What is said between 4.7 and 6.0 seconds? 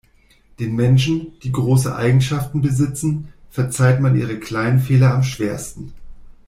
Fehler am schwersten.